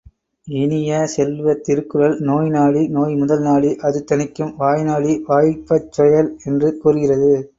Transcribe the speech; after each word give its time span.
இனிய 0.47 1.01
செல்வ, 1.07 1.53
திருக்குறள், 1.59 2.15
நோய்நாடி 2.21 2.81
நோய்முதல் 2.87 3.43
நாடி 3.43 3.71
அதுதணிக்கும் 3.83 4.51
வாய்நாடி 4.57 5.13
வாய்ப்பச் 5.27 5.91
செயல் 5.91 6.31
என்று 6.43 6.71
கூறுகிறது. 6.77 7.33